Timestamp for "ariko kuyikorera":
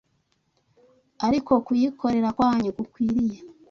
1.27-2.29